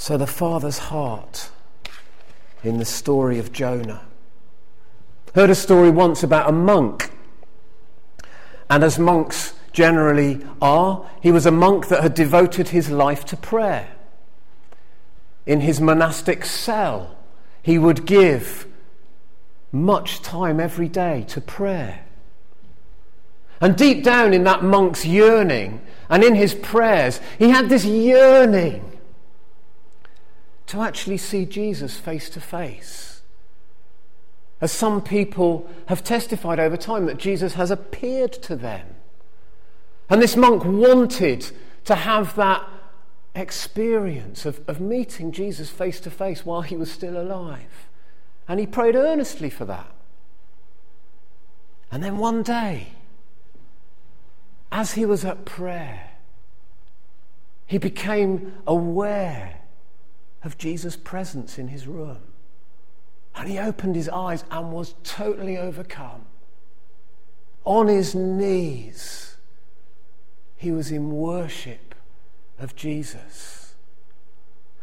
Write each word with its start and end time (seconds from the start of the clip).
So, 0.00 0.16
the 0.16 0.26
Father's 0.26 0.78
heart 0.78 1.50
in 2.64 2.78
the 2.78 2.86
story 2.86 3.38
of 3.38 3.52
Jonah. 3.52 4.00
Heard 5.34 5.50
a 5.50 5.54
story 5.54 5.90
once 5.90 6.22
about 6.22 6.48
a 6.48 6.52
monk. 6.52 7.10
And 8.70 8.82
as 8.82 8.98
monks 8.98 9.52
generally 9.74 10.40
are, 10.62 11.06
he 11.20 11.30
was 11.30 11.44
a 11.44 11.50
monk 11.50 11.88
that 11.88 12.02
had 12.02 12.14
devoted 12.14 12.70
his 12.70 12.88
life 12.88 13.26
to 13.26 13.36
prayer. 13.36 13.92
In 15.44 15.60
his 15.60 15.82
monastic 15.82 16.46
cell, 16.46 17.14
he 17.62 17.76
would 17.76 18.06
give 18.06 18.66
much 19.70 20.22
time 20.22 20.60
every 20.60 20.88
day 20.88 21.26
to 21.28 21.42
prayer. 21.42 22.06
And 23.60 23.76
deep 23.76 24.02
down 24.02 24.32
in 24.32 24.44
that 24.44 24.64
monk's 24.64 25.04
yearning 25.04 25.82
and 26.08 26.24
in 26.24 26.36
his 26.36 26.54
prayers, 26.54 27.20
he 27.38 27.50
had 27.50 27.68
this 27.68 27.84
yearning 27.84 28.89
to 30.70 30.80
actually 30.82 31.16
see 31.16 31.44
Jesus 31.44 31.96
face 31.96 32.30
to 32.30 32.40
face. 32.40 33.22
As 34.60 34.70
some 34.70 35.02
people 35.02 35.68
have 35.86 36.04
testified 36.04 36.60
over 36.60 36.76
time 36.76 37.06
that 37.06 37.18
Jesus 37.18 37.54
has 37.54 37.72
appeared 37.72 38.32
to 38.34 38.54
them. 38.54 38.86
And 40.08 40.22
this 40.22 40.36
monk 40.36 40.64
wanted 40.64 41.50
to 41.86 41.96
have 41.96 42.36
that 42.36 42.68
experience 43.34 44.46
of, 44.46 44.60
of 44.68 44.80
meeting 44.80 45.32
Jesus 45.32 45.70
face 45.70 45.98
to 46.00 46.10
face 46.10 46.46
while 46.46 46.62
he 46.62 46.76
was 46.76 46.90
still 46.90 47.20
alive. 47.20 47.88
And 48.46 48.60
he 48.60 48.66
prayed 48.66 48.94
earnestly 48.94 49.50
for 49.50 49.64
that. 49.64 49.92
And 51.90 52.04
then 52.04 52.18
one 52.18 52.44
day, 52.44 52.92
as 54.70 54.92
he 54.92 55.04
was 55.04 55.24
at 55.24 55.44
prayer, 55.44 56.10
he 57.66 57.78
became 57.78 58.52
aware 58.68 59.59
of 60.42 60.58
Jesus' 60.58 60.96
presence 60.96 61.58
in 61.58 61.68
his 61.68 61.86
room. 61.86 62.18
And 63.34 63.48
he 63.48 63.58
opened 63.58 63.96
his 63.96 64.08
eyes 64.08 64.44
and 64.50 64.72
was 64.72 64.94
totally 65.04 65.56
overcome. 65.56 66.26
On 67.64 67.88
his 67.88 68.14
knees, 68.14 69.36
he 70.56 70.72
was 70.72 70.90
in 70.90 71.10
worship 71.10 71.94
of 72.58 72.74
Jesus. 72.74 73.74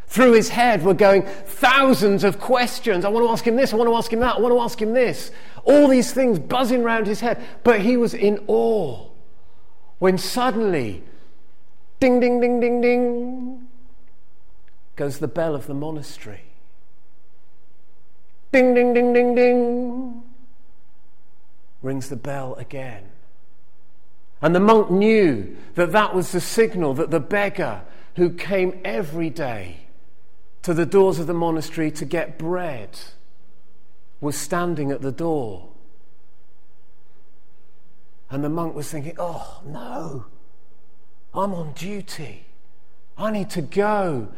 Through 0.08 0.34
his 0.34 0.50
head 0.50 0.84
were 0.84 0.94
going 0.94 1.24
thousands 1.24 2.24
of 2.24 2.40
questions. 2.40 3.04
I 3.04 3.10
want 3.10 3.26
to 3.26 3.32
ask 3.32 3.46
him 3.46 3.58
this, 3.58 3.74
I 3.74 3.76
want 3.76 3.90
to 3.90 3.96
ask 3.96 4.12
him 4.12 4.22
that, 4.22 4.38
I 4.38 4.40
want 4.40 4.54
to 4.54 4.60
ask 4.60 4.82
him 4.82 4.94
this. 4.94 5.32
All 5.66 5.88
these 5.88 6.14
things 6.14 6.40
buzzing 6.40 6.82
around 6.82 7.08
his 7.08 7.20
head. 7.20 7.44
But 7.64 7.82
he 7.82 7.98
was 7.98 8.14
in 8.14 8.44
awe 8.48 9.10
when 10.00 10.18
suddenly, 10.18 11.04
ding, 12.00 12.20
ding, 12.20 12.40
ding, 12.40 12.60
ding, 12.60 12.82
ding, 12.82 13.57
goes 14.98 15.20
the 15.20 15.28
bell 15.28 15.56
of 15.56 15.68
the 15.68 15.74
monastery. 15.74 16.42
Ding, 18.52 18.74
ding, 18.74 18.94
ding, 18.94 19.14
ding, 19.14 19.36
ding, 19.36 20.24
rings 21.82 22.10
the 22.10 22.16
bell 22.16 22.56
again. 22.56 23.04
And 24.42 24.54
the 24.54 24.60
monk 24.60 24.92
knew 24.92 25.56
that 25.76 25.92
that 25.92 26.14
was 26.14 26.32
the 26.32 26.42
signal 26.42 26.94
that 26.96 27.12
the 27.12 27.20
beggar 27.20 27.84
who 28.16 28.32
came 28.32 28.80
every 28.84 29.30
day 29.30 29.88
to 30.64 30.74
the 30.74 30.86
doors 30.86 31.20
of 31.20 31.28
the 31.28 31.34
monastery 31.34 31.92
to 31.92 32.06
get 32.06 32.38
bread 32.38 33.00
was 34.20 34.36
standing 34.36 34.92
at 34.92 35.02
the 35.02 35.12
door. 35.12 35.70
And 38.30 38.44
the 38.44 38.50
monk 38.50 38.76
was 38.76 38.90
thinking, 38.90 39.16
oh, 39.20 39.62
no, 39.66 40.26
I'm 41.34 41.54
on 41.54 41.74
duty. 41.74 42.46
I 43.18 43.32
need 43.32 43.50
to 43.52 43.62
go 43.62 44.30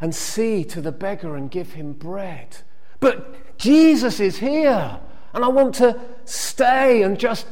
and 0.00 0.14
see 0.14 0.64
to 0.64 0.80
the 0.80 0.92
beggar 0.92 1.36
and 1.36 1.50
give 1.50 1.74
him 1.74 1.92
bread. 1.92 2.58
But 3.00 3.56
Jesus 3.58 4.20
is 4.20 4.38
here, 4.38 5.00
and 5.32 5.44
I 5.44 5.48
want 5.48 5.74
to 5.76 6.00
stay 6.24 7.02
and 7.02 7.18
just 7.18 7.46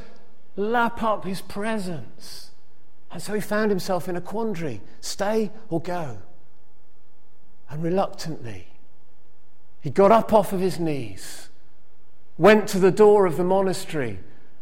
lap 0.56 1.02
up 1.02 1.24
his 1.24 1.40
presence. 1.40 2.50
And 3.10 3.22
so 3.22 3.34
he 3.34 3.40
found 3.40 3.70
himself 3.70 4.08
in 4.08 4.16
a 4.16 4.20
quandary 4.20 4.80
stay 5.00 5.50
or 5.68 5.80
go. 5.80 6.18
And 7.68 7.82
reluctantly, 7.82 8.68
he 9.80 9.90
got 9.90 10.12
up 10.12 10.32
off 10.32 10.52
of 10.52 10.60
his 10.60 10.78
knees, 10.78 11.48
went 12.38 12.68
to 12.68 12.78
the 12.78 12.90
door 12.90 13.26
of 13.26 13.36
the 13.36 13.44
monastery 13.44 14.20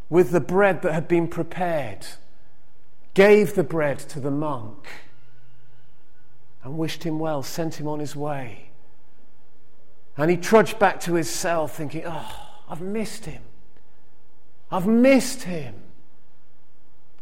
with 0.08 0.30
the 0.30 0.40
bread 0.40 0.82
that 0.82 0.92
had 0.92 1.06
been 1.06 1.28
prepared, 1.28 2.06
gave 3.14 3.54
the 3.54 3.62
bread 3.62 3.98
to 3.98 4.20
the 4.20 4.30
monk, 4.30 4.88
and 6.62 6.76
wished 6.76 7.04
him 7.04 7.18
well, 7.18 7.42
sent 7.42 7.80
him 7.80 7.88
on 7.88 8.00
his 8.00 8.14
way. 8.14 8.70
And 10.16 10.30
he 10.30 10.36
trudged 10.36 10.78
back 10.78 11.00
to 11.00 11.14
his 11.14 11.30
cell 11.30 11.66
thinking, 11.66 12.02
Oh, 12.04 12.48
I've 12.68 12.80
missed 12.80 13.24
him. 13.24 13.42
I've 14.70 14.86
missed 14.86 15.44
him. 15.44 15.74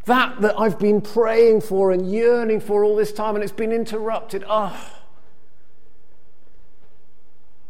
That 0.06 0.40
that 0.40 0.58
I've 0.58 0.78
been 0.78 1.00
praying 1.00 1.60
for 1.60 1.92
and 1.92 2.10
yearning 2.10 2.60
for 2.60 2.82
all 2.82 2.96
this 2.96 3.12
time, 3.12 3.34
and 3.34 3.44
it's 3.44 3.52
been 3.52 3.72
interrupted. 3.72 4.44
Oh. 4.48 4.94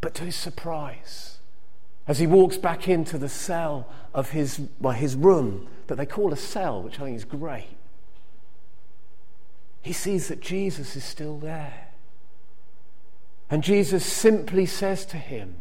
But 0.00 0.15
to 0.15 0.25
his 0.25 0.37
surprise, 0.37 1.39
as 2.06 2.21
he 2.21 2.27
walks 2.27 2.56
back 2.56 2.89
into 2.89 3.19
the 3.19 3.29
cell 3.29 3.89
of 4.15 4.31
his, 4.31 4.61
well, 4.81 4.95
his 4.95 5.17
room 5.17 5.69
that 5.89 5.97
they 5.97 6.06
call 6.06 6.33
a 6.33 6.37
cell, 6.37 6.83
which 6.83 7.00
I 7.00 7.05
think 7.05 7.17
is 7.17 7.25
great, 7.25 7.77
he 9.83 9.93
sees 9.93 10.28
that 10.28 10.41
Jesus 10.41 10.97
is 10.97 11.05
still 11.05 11.39
there. 11.39 11.89
And 13.50 13.62
Jesus 13.62 14.05
simply 14.05 14.66
says 14.66 15.06
to 15.06 15.16
him, 15.16 15.56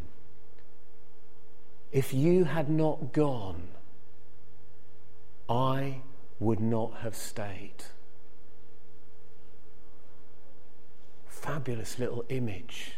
If 1.92 2.14
you 2.14 2.44
had 2.46 2.70
not 2.70 3.14
gone, 3.14 3.70
I 5.48 6.02
would 6.40 6.60
not 6.60 6.98
have 6.98 7.16
stayed. 7.16 7.84
Fabulous 11.28 11.98
little 11.98 12.26
image. 12.30 12.94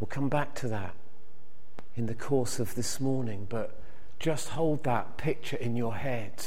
We'll 0.00 0.08
come 0.08 0.28
back 0.28 0.54
to 0.56 0.68
that 0.68 0.94
in 1.94 2.06
the 2.06 2.14
course 2.14 2.58
of 2.58 2.74
this 2.74 2.98
morning, 2.98 3.46
but 3.48 3.78
just 4.18 4.50
hold 4.50 4.82
that 4.84 5.16
picture 5.16 5.56
in 5.56 5.76
your 5.76 5.94
head. 5.94 6.46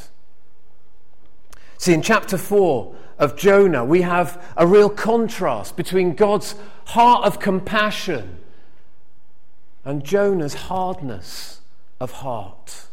See, 1.77 1.93
in 1.93 2.01
chapter 2.01 2.37
4 2.37 2.95
of 3.19 3.35
Jonah, 3.35 3.83
we 3.83 4.01
have 4.01 4.43
a 4.55 4.65
real 4.65 4.89
contrast 4.89 5.75
between 5.75 6.15
God's 6.15 6.55
heart 6.85 7.25
of 7.25 7.39
compassion 7.39 8.37
and 9.85 10.03
Jonah's 10.03 10.53
hardness 10.53 11.61
of 11.99 12.11
heart. 12.11 12.87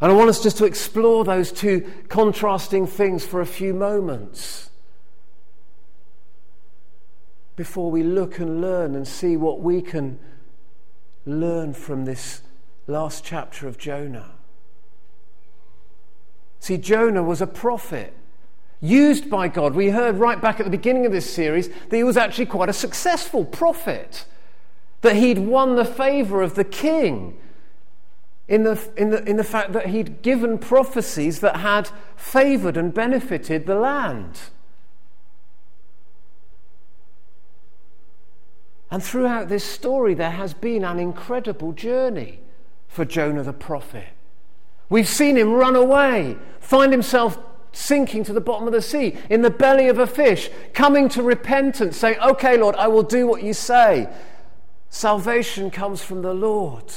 And 0.00 0.12
I 0.12 0.14
want 0.14 0.28
us 0.28 0.42
just 0.42 0.58
to 0.58 0.64
explore 0.64 1.24
those 1.24 1.50
two 1.50 1.90
contrasting 2.08 2.86
things 2.86 3.24
for 3.24 3.40
a 3.40 3.46
few 3.46 3.72
moments 3.72 4.70
before 7.56 7.90
we 7.90 8.02
look 8.02 8.38
and 8.38 8.60
learn 8.60 8.94
and 8.94 9.08
see 9.08 9.36
what 9.36 9.60
we 9.60 9.80
can 9.80 10.18
learn 11.24 11.72
from 11.72 12.04
this 12.04 12.42
last 12.86 13.24
chapter 13.24 13.66
of 13.66 13.78
Jonah. 13.78 14.30
See, 16.66 16.78
Jonah 16.78 17.22
was 17.22 17.40
a 17.40 17.46
prophet 17.46 18.12
used 18.80 19.30
by 19.30 19.46
God. 19.46 19.76
We 19.76 19.90
heard 19.90 20.16
right 20.16 20.40
back 20.40 20.58
at 20.58 20.64
the 20.64 20.70
beginning 20.70 21.06
of 21.06 21.12
this 21.12 21.32
series 21.32 21.68
that 21.68 21.92
he 21.92 22.02
was 22.02 22.16
actually 22.16 22.46
quite 22.46 22.68
a 22.68 22.72
successful 22.72 23.44
prophet, 23.44 24.24
that 25.02 25.14
he'd 25.14 25.38
won 25.38 25.76
the 25.76 25.84
favor 25.84 26.42
of 26.42 26.56
the 26.56 26.64
king 26.64 27.38
in 28.48 28.64
the, 28.64 28.84
in, 28.96 29.10
the, 29.10 29.22
in 29.30 29.36
the 29.36 29.44
fact 29.44 29.74
that 29.74 29.90
he'd 29.90 30.22
given 30.22 30.58
prophecies 30.58 31.38
that 31.38 31.58
had 31.58 31.88
favored 32.16 32.76
and 32.76 32.92
benefited 32.92 33.66
the 33.66 33.76
land. 33.76 34.36
And 38.90 39.04
throughout 39.04 39.48
this 39.48 39.62
story, 39.62 40.14
there 40.14 40.32
has 40.32 40.52
been 40.52 40.82
an 40.82 40.98
incredible 40.98 41.70
journey 41.70 42.40
for 42.88 43.04
Jonah 43.04 43.44
the 43.44 43.52
prophet. 43.52 44.15
We've 44.88 45.08
seen 45.08 45.36
him 45.36 45.52
run 45.52 45.76
away, 45.76 46.36
find 46.60 46.92
himself 46.92 47.38
sinking 47.72 48.24
to 48.24 48.32
the 48.32 48.40
bottom 48.40 48.66
of 48.66 48.72
the 48.72 48.82
sea, 48.82 49.16
in 49.28 49.42
the 49.42 49.50
belly 49.50 49.88
of 49.88 49.98
a 49.98 50.06
fish, 50.06 50.48
coming 50.72 51.08
to 51.10 51.22
repentance, 51.22 51.96
saying, 51.96 52.18
Okay, 52.20 52.56
Lord, 52.56 52.74
I 52.76 52.88
will 52.88 53.02
do 53.02 53.26
what 53.26 53.42
you 53.42 53.52
say. 53.52 54.08
Salvation 54.88 55.70
comes 55.70 56.02
from 56.02 56.22
the 56.22 56.32
Lord. 56.32 56.92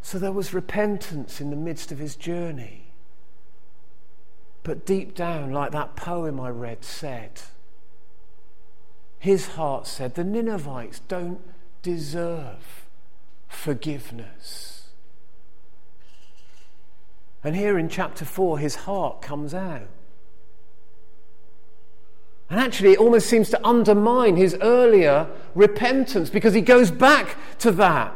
So 0.00 0.18
there 0.18 0.32
was 0.32 0.54
repentance 0.54 1.40
in 1.40 1.50
the 1.50 1.56
midst 1.56 1.92
of 1.92 1.98
his 1.98 2.16
journey. 2.16 2.92
But 4.62 4.86
deep 4.86 5.14
down, 5.14 5.52
like 5.52 5.72
that 5.72 5.96
poem 5.96 6.38
I 6.38 6.50
read 6.50 6.84
said, 6.84 7.42
his 9.18 9.48
heart 9.48 9.86
said, 9.86 10.14
the 10.14 10.24
Ninevites 10.24 11.00
don't 11.08 11.40
deserve 11.82 12.81
forgiveness. 13.52 14.88
And 17.44 17.56
here 17.56 17.78
in 17.78 17.88
chapter 17.88 18.24
4, 18.24 18.58
his 18.58 18.74
heart 18.74 19.22
comes 19.22 19.52
out. 19.54 19.88
And 22.48 22.60
actually, 22.60 22.92
it 22.92 22.98
almost 22.98 23.28
seems 23.28 23.48
to 23.50 23.66
undermine 23.66 24.36
his 24.36 24.56
earlier 24.60 25.26
repentance 25.54 26.28
because 26.28 26.54
he 26.54 26.60
goes 26.60 26.90
back 26.90 27.36
to 27.60 27.70
that. 27.72 28.14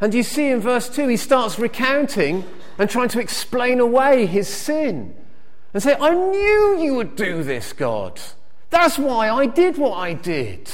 And 0.00 0.12
you 0.12 0.22
see 0.22 0.48
in 0.48 0.60
verse 0.60 0.88
2, 0.88 1.08
he 1.08 1.16
starts 1.16 1.58
recounting 1.58 2.44
and 2.78 2.90
trying 2.90 3.08
to 3.10 3.20
explain 3.20 3.80
away 3.80 4.26
his 4.26 4.48
sin 4.48 5.14
and 5.72 5.82
say, 5.82 5.96
I 6.00 6.14
knew 6.14 6.78
you 6.80 6.94
would 6.94 7.16
do 7.16 7.42
this, 7.42 7.72
God. 7.72 8.20
That's 8.70 8.98
why 8.98 9.30
I 9.30 9.46
did 9.46 9.78
what 9.78 9.96
I 9.96 10.14
did. 10.14 10.70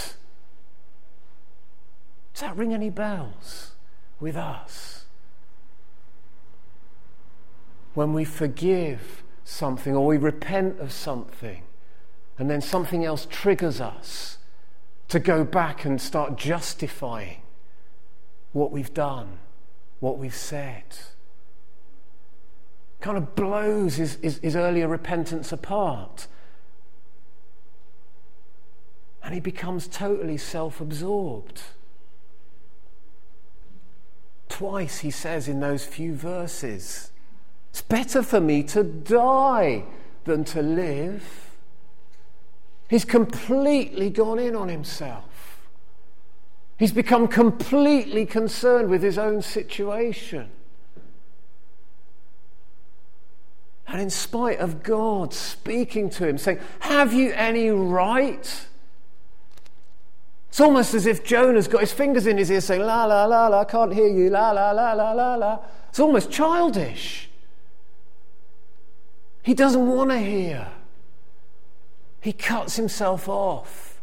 Does 2.35 2.41
that 2.41 2.57
ring 2.57 2.75
any 2.75 2.91
bells 2.91 3.73
with 4.19 4.37
us? 4.37 5.05
When 7.95 8.13
we 8.13 8.25
forgive 8.25 9.23
something 9.45 9.95
or 9.95 10.05
we 10.05 10.17
repent 10.17 10.81
of 10.81 10.93
something, 10.93 11.63
and 12.37 12.51
then 12.51 12.61
something 12.61 13.05
else 13.05 13.29
triggers 13.31 13.81
us 13.81 14.39
to 15.09 15.21
go 15.21 15.45
back 15.45 15.85
and 15.85 16.01
start 16.01 16.37
justifying 16.37 17.43
what 18.53 18.73
we've 18.73 18.93
done, 18.93 19.39
what 20.01 20.19
we've 20.19 20.35
said. 20.35 20.83
Kind 23.01 23.17
of 23.17 23.37
blows 23.37 23.95
his, 23.97 24.17
his, 24.17 24.39
his 24.39 24.57
earlier 24.57 24.89
repentance 24.89 25.53
apart. 25.53 26.27
And 29.23 29.35
he 29.35 29.41
becomes 29.41 29.87
totally 29.87 30.37
self 30.37 30.81
absorbed. 30.81 31.63
Twice 34.55 35.01
he 35.01 35.11
says 35.11 35.49
in 35.49 35.59
those 35.59 35.85
few 35.85 36.15
verses, 36.15 37.11
It's 37.71 37.83
better 37.83 38.23
for 38.23 38.41
me 38.41 38.63
to 38.63 38.85
die 38.85 39.83
than 40.27 40.45
to 40.45 40.63
live. 40.63 41.57
He's 42.89 43.05
completely 43.05 44.11
gone 44.11 44.39
in 44.39 44.55
on 44.55 44.69
himself. 44.69 45.67
He's 46.79 46.93
become 46.93 47.27
completely 47.27 48.27
concerned 48.27 48.91
with 48.91 49.03
his 49.03 49.19
own 49.19 49.43
situation. 49.43 50.49
And 53.89 54.01
in 54.01 54.11
spite 54.11 54.61
of 54.61 54.85
God 54.85 55.35
speaking 55.35 56.11
to 56.11 56.29
him, 56.29 56.39
saying, 56.39 56.61
Have 56.79 57.13
you 57.13 57.33
any 57.33 57.71
right? 57.71 58.69
It's 60.55 60.61
almost 60.61 60.95
as 60.95 61.07
if 61.07 61.25
Jonah's 61.25 61.67
got 61.67 61.81
his 61.81 61.93
fingers 61.93 62.29
in 62.29 62.39
his 62.39 62.49
ears 62.49 62.67
saying, 62.67 62.83
La, 62.83 63.07
la, 63.07 63.25
la, 63.25 63.49
la, 63.49 63.63
I 63.63 63.65
can't 63.65 63.93
hear 63.93 64.07
you, 64.07 64.31
la, 64.31 64.53
la, 64.53 64.71
la, 64.71 64.93
la, 64.93 65.11
la, 65.11 65.35
la. 65.35 65.59
It's 65.89 65.99
almost 65.99 66.31
childish. 66.31 67.29
He 69.43 69.53
doesn't 69.53 69.85
want 69.85 70.11
to 70.11 70.19
hear. 70.19 70.69
He 72.21 72.33
cuts 72.33 72.77
himself 72.77 73.29
off 73.29 74.01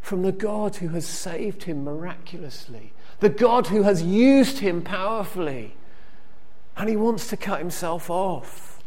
from 0.00 0.22
the 0.22 0.32
God 0.32 0.76
who 0.76 0.88
has 0.88 1.06
saved 1.06 1.64
him 1.64 1.84
miraculously, 1.84 2.94
the 3.20 3.28
God 3.28 3.66
who 3.66 3.82
has 3.82 4.02
used 4.02 4.60
him 4.60 4.80
powerfully, 4.80 5.76
and 6.78 6.88
he 6.88 6.96
wants 6.96 7.26
to 7.26 7.36
cut 7.36 7.58
himself 7.58 8.08
off. 8.08 8.82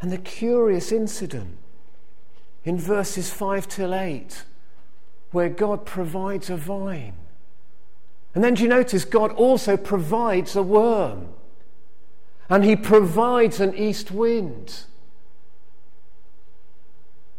And 0.00 0.10
the 0.10 0.18
curious 0.18 0.90
incident 0.90 1.58
in 2.64 2.78
verses 2.78 3.30
5 3.30 3.68
till 3.68 3.94
8, 3.94 4.44
where 5.30 5.48
God 5.48 5.84
provides 5.84 6.50
a 6.50 6.56
vine. 6.56 7.14
And 8.34 8.42
then 8.42 8.54
do 8.54 8.62
you 8.62 8.68
notice 8.68 9.04
God 9.04 9.32
also 9.32 9.76
provides 9.76 10.56
a 10.56 10.62
worm? 10.62 11.28
And 12.48 12.64
He 12.64 12.76
provides 12.76 13.60
an 13.60 13.74
east 13.74 14.10
wind. 14.10 14.84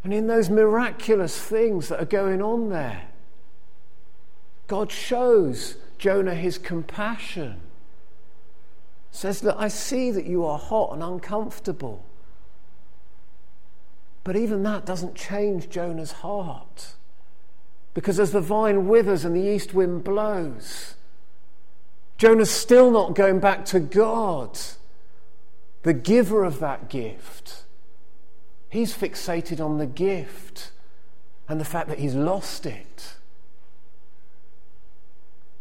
And 0.03 0.13
in 0.13 0.27
those 0.27 0.49
miraculous 0.49 1.39
things 1.39 1.87
that 1.87 2.01
are 2.01 2.05
going 2.05 2.41
on 2.41 2.69
there, 2.69 3.07
God 4.67 4.91
shows 4.91 5.77
Jonah 5.97 6.35
his 6.35 6.57
compassion. 6.57 7.61
Says 9.11 9.43
Look, 9.43 9.55
I 9.57 9.67
see 9.67 10.11
that 10.11 10.25
you 10.25 10.43
are 10.45 10.57
hot 10.57 10.93
and 10.93 11.03
uncomfortable. 11.03 12.03
But 14.23 14.35
even 14.35 14.63
that 14.63 14.85
doesn't 14.85 15.15
change 15.15 15.69
Jonah's 15.69 16.11
heart. 16.11 16.93
Because 17.93 18.19
as 18.19 18.31
the 18.31 18.41
vine 18.41 18.87
withers 18.87 19.25
and 19.25 19.35
the 19.35 19.47
east 19.47 19.73
wind 19.73 20.03
blows, 20.03 20.95
Jonah's 22.17 22.49
still 22.49 22.89
not 22.89 23.15
going 23.15 23.39
back 23.39 23.65
to 23.65 23.79
God, 23.79 24.57
the 25.83 25.93
giver 25.93 26.43
of 26.43 26.59
that 26.59 26.89
gift. 26.89 27.63
He's 28.69 28.95
fixated 28.95 29.63
on 29.63 29.77
the 29.77 29.85
gift 29.85 30.71
and 31.47 31.59
the 31.59 31.65
fact 31.65 31.89
that 31.89 31.99
he's 31.99 32.15
lost 32.15 32.65
it. 32.65 33.15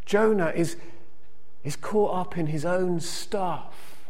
Jonah 0.07 0.53
is, 0.55 0.77
is 1.65 1.77
caught 1.77 2.15
up 2.15 2.39
in 2.39 2.47
his 2.47 2.65
own 2.65 3.01
stuff. 3.01 4.02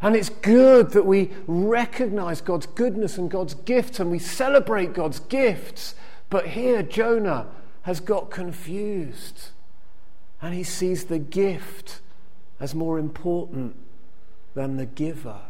And 0.00 0.14
it's 0.14 0.28
good 0.28 0.90
that 0.90 1.06
we 1.06 1.30
recognize 1.46 2.40
God's 2.40 2.66
goodness 2.66 3.18
and 3.18 3.30
God's 3.30 3.54
gifts 3.54 3.98
and 3.98 4.10
we 4.10 4.18
celebrate 4.18 4.92
God's 4.92 5.18
gifts. 5.18 5.94
But 6.30 6.48
here, 6.48 6.82
Jonah 6.82 7.46
has 7.82 7.98
got 7.98 8.30
confused 8.30 9.48
and 10.40 10.54
he 10.54 10.62
sees 10.62 11.06
the 11.06 11.18
gift 11.18 12.00
as 12.60 12.74
more 12.74 12.98
important 12.98 13.76
than 14.54 14.76
the 14.76 14.86
giver 14.86 15.40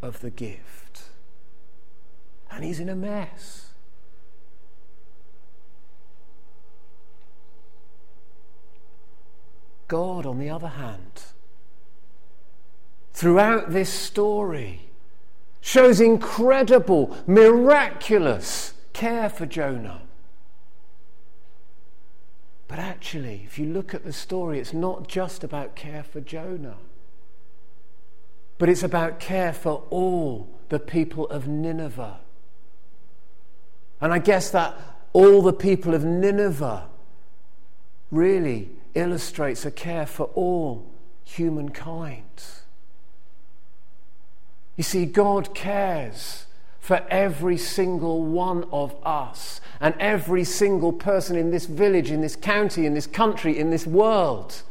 of 0.00 0.20
the 0.20 0.30
gift. 0.30 1.02
And 2.50 2.64
he's 2.64 2.80
in 2.80 2.88
a 2.88 2.96
mess. 2.96 3.70
God, 9.88 10.24
on 10.24 10.38
the 10.38 10.48
other 10.48 10.68
hand, 10.68 11.22
throughout 13.12 13.70
this 13.72 13.90
story 13.90 14.88
shows 15.60 16.00
incredible, 16.00 17.16
miraculous 17.26 18.74
care 18.92 19.28
for 19.28 19.46
Jonah. 19.46 20.02
But 22.68 22.78
actually, 22.78 23.42
if 23.44 23.58
you 23.58 23.66
look 23.66 23.94
at 23.94 24.04
the 24.04 24.12
story, 24.12 24.58
it's 24.58 24.72
not 24.72 25.06
just 25.06 25.44
about 25.44 25.76
care 25.76 26.02
for 26.02 26.20
Jonah, 26.20 26.78
but 28.58 28.68
it's 28.68 28.82
about 28.82 29.20
care 29.20 29.52
for 29.52 29.82
all 29.90 30.48
the 30.68 30.78
people 30.78 31.26
of 31.26 31.46
Nineveh. 31.46 32.18
And 34.00 34.12
I 34.12 34.18
guess 34.18 34.50
that 34.50 34.74
all 35.12 35.42
the 35.42 35.52
people 35.52 35.94
of 35.94 36.04
Nineveh 36.04 36.88
really 38.10 38.70
illustrates 38.94 39.64
a 39.64 39.70
care 39.70 40.06
for 40.06 40.24
all 40.34 40.90
humankind. 41.24 42.24
You 44.76 44.84
see, 44.84 45.06
God 45.06 45.54
cares 45.54 46.46
for 46.80 47.04
every 47.10 47.56
single 47.56 48.22
one 48.22 48.64
of 48.72 48.94
us 49.04 49.60
and 49.80 49.94
every 50.00 50.44
single 50.44 50.92
person 50.92 51.36
in 51.36 51.50
this 51.50 51.66
village, 51.66 52.10
in 52.10 52.20
this 52.20 52.36
county, 52.36 52.86
in 52.86 52.94
this 52.94 53.06
country, 53.06 53.58
in 53.58 53.70
this 53.70 53.86
world. 53.86 54.62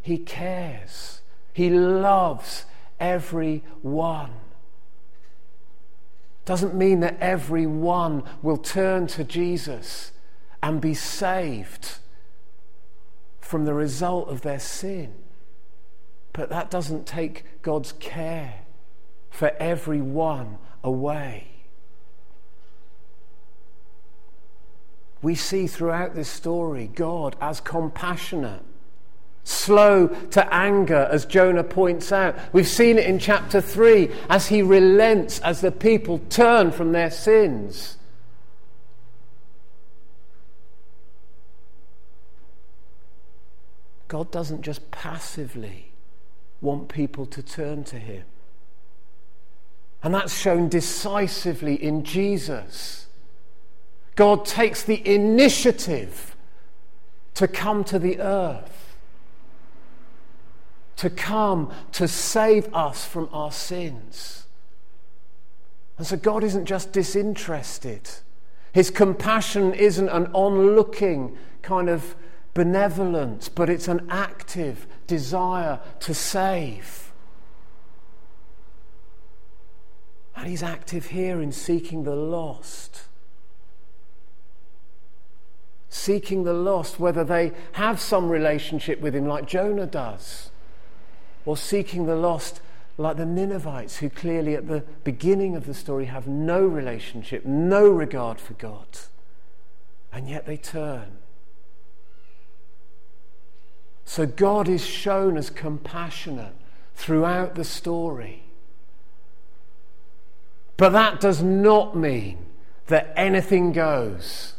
He 0.00 0.18
cares. 0.18 1.20
He 1.52 1.70
loves 1.70 2.64
every 3.00 3.64
one. 3.82 4.30
Doesn't 6.44 6.74
mean 6.74 7.00
that 7.00 7.18
every 7.20 7.66
one 7.66 8.22
will 8.40 8.56
turn 8.56 9.06
to 9.08 9.24
Jesus 9.24 10.12
and 10.62 10.80
be 10.80 10.94
saved 10.94 11.98
from 13.40 13.66
the 13.66 13.74
result 13.74 14.28
of 14.28 14.40
their 14.40 14.58
sin. 14.58 15.12
But 16.38 16.50
that 16.50 16.70
doesn't 16.70 17.04
take 17.04 17.62
God's 17.62 17.90
care 17.98 18.60
for 19.28 19.50
everyone 19.58 20.58
away. 20.84 21.48
We 25.20 25.34
see 25.34 25.66
throughout 25.66 26.14
this 26.14 26.28
story 26.28 26.92
God 26.94 27.34
as 27.40 27.60
compassionate, 27.60 28.62
slow 29.42 30.06
to 30.06 30.54
anger, 30.54 31.08
as 31.10 31.26
Jonah 31.26 31.64
points 31.64 32.12
out. 32.12 32.36
We've 32.52 32.68
seen 32.68 32.98
it 32.98 33.06
in 33.06 33.18
chapter 33.18 33.60
3 33.60 34.08
as 34.28 34.46
he 34.46 34.62
relents 34.62 35.40
as 35.40 35.60
the 35.60 35.72
people 35.72 36.20
turn 36.30 36.70
from 36.70 36.92
their 36.92 37.10
sins. 37.10 37.96
God 44.06 44.30
doesn't 44.30 44.62
just 44.62 44.88
passively 44.92 45.87
want 46.60 46.88
people 46.88 47.26
to 47.26 47.42
turn 47.42 47.84
to 47.84 47.96
him. 47.96 48.24
And 50.02 50.14
that's 50.14 50.36
shown 50.36 50.68
decisively 50.68 51.74
in 51.74 52.04
Jesus. 52.04 53.06
God 54.14 54.44
takes 54.44 54.82
the 54.82 55.06
initiative 55.06 56.36
to 57.34 57.46
come 57.46 57.84
to 57.84 57.98
the 57.98 58.20
earth, 58.20 58.96
to 60.96 61.10
come 61.10 61.72
to 61.92 62.08
save 62.08 62.72
us 62.74 63.04
from 63.04 63.28
our 63.32 63.52
sins. 63.52 64.46
And 65.98 66.06
so 66.06 66.16
God 66.16 66.42
isn't 66.44 66.66
just 66.66 66.92
disinterested. 66.92 68.08
His 68.72 68.90
compassion 68.90 69.74
isn't 69.74 70.08
an 70.08 70.26
onlooking 70.32 71.36
kind 71.62 71.88
of 71.88 72.14
benevolence, 72.54 73.48
but 73.48 73.70
it's 73.70 73.88
an 73.88 74.06
active 74.10 74.86
desire 75.06 75.80
to 76.00 76.14
save. 76.14 77.12
And 80.36 80.46
He's 80.46 80.62
active 80.62 81.06
here 81.06 81.42
in 81.42 81.52
seeking 81.52 82.04
the 82.04 82.14
lost. 82.14 83.02
Seeking 85.88 86.44
the 86.44 86.52
lost, 86.52 87.00
whether 87.00 87.24
they 87.24 87.52
have 87.72 88.00
some 88.00 88.28
relationship 88.28 89.00
with 89.00 89.14
Him, 89.14 89.26
like 89.26 89.46
Jonah 89.46 89.86
does, 89.86 90.50
or 91.44 91.56
seeking 91.56 92.06
the 92.06 92.14
lost 92.14 92.60
like 92.98 93.16
the 93.16 93.26
Ninevites, 93.26 93.98
who 93.98 94.10
clearly 94.10 94.54
at 94.54 94.68
the 94.68 94.84
beginning 95.04 95.54
of 95.54 95.66
the 95.66 95.74
story 95.74 96.06
have 96.06 96.26
no 96.26 96.66
relationship, 96.66 97.44
no 97.44 97.88
regard 97.88 98.40
for 98.40 98.54
God, 98.54 98.86
and 100.12 100.28
yet 100.28 100.46
they 100.46 100.56
turn. 100.56 101.18
So 104.08 104.24
God 104.24 104.70
is 104.70 104.84
shown 104.86 105.36
as 105.36 105.50
compassionate 105.50 106.54
throughout 106.94 107.56
the 107.56 107.62
story. 107.62 108.42
But 110.78 110.92
that 110.92 111.20
does 111.20 111.42
not 111.42 111.94
mean 111.94 112.38
that 112.86 113.12
anything 113.16 113.70
goes. 113.70 114.54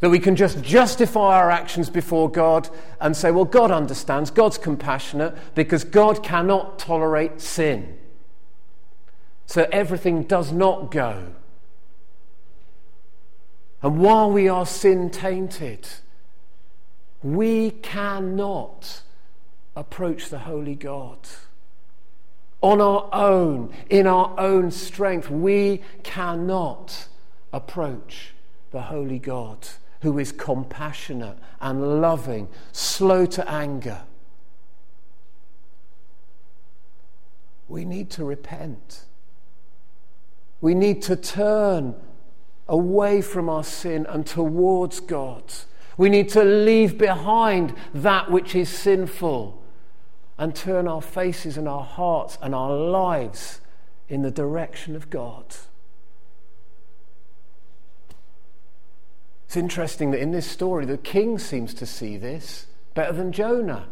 That 0.00 0.08
we 0.08 0.18
can 0.18 0.34
just 0.34 0.62
justify 0.62 1.36
our 1.36 1.50
actions 1.50 1.90
before 1.90 2.30
God 2.30 2.70
and 3.02 3.14
say, 3.14 3.30
well, 3.30 3.44
God 3.44 3.70
understands, 3.70 4.30
God's 4.30 4.56
compassionate 4.56 5.36
because 5.54 5.84
God 5.84 6.22
cannot 6.22 6.78
tolerate 6.78 7.38
sin. 7.38 7.98
So 9.44 9.68
everything 9.70 10.22
does 10.22 10.50
not 10.50 10.90
go. 10.90 11.34
And 13.82 13.98
while 13.98 14.30
we 14.30 14.48
are 14.48 14.64
sin 14.64 15.10
tainted, 15.10 15.86
we 17.22 17.70
cannot 17.70 19.02
approach 19.76 20.28
the 20.28 20.40
Holy 20.40 20.74
God. 20.74 21.18
On 22.60 22.80
our 22.80 23.08
own, 23.12 23.74
in 23.90 24.06
our 24.06 24.38
own 24.38 24.70
strength, 24.70 25.30
we 25.30 25.82
cannot 26.02 27.08
approach 27.52 28.34
the 28.70 28.82
Holy 28.82 29.18
God 29.18 29.68
who 30.02 30.18
is 30.18 30.32
compassionate 30.32 31.38
and 31.60 32.00
loving, 32.00 32.48
slow 32.72 33.24
to 33.26 33.48
anger. 33.48 34.02
We 37.68 37.84
need 37.84 38.10
to 38.10 38.24
repent. 38.24 39.04
We 40.60 40.74
need 40.74 41.02
to 41.02 41.16
turn 41.16 41.94
away 42.68 43.22
from 43.22 43.48
our 43.48 43.64
sin 43.64 44.06
and 44.08 44.26
towards 44.26 45.00
God. 45.00 45.44
We 45.96 46.08
need 46.08 46.28
to 46.30 46.42
leave 46.42 46.98
behind 46.98 47.74
that 47.94 48.30
which 48.30 48.54
is 48.54 48.68
sinful 48.68 49.62
and 50.38 50.54
turn 50.54 50.88
our 50.88 51.02
faces 51.02 51.56
and 51.56 51.68
our 51.68 51.84
hearts 51.84 52.38
and 52.40 52.54
our 52.54 52.74
lives 52.74 53.60
in 54.08 54.22
the 54.22 54.30
direction 54.30 54.96
of 54.96 55.10
God. 55.10 55.44
It's 59.46 59.56
interesting 59.56 60.12
that 60.12 60.20
in 60.20 60.32
this 60.32 60.50
story, 60.50 60.86
the 60.86 60.96
king 60.96 61.38
seems 61.38 61.74
to 61.74 61.86
see 61.86 62.16
this 62.16 62.66
better 62.94 63.12
than 63.12 63.32
Jonah. 63.32 63.88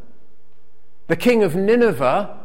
The 1.06 1.16
king 1.16 1.42
of 1.42 1.54
Nineveh 1.54 2.38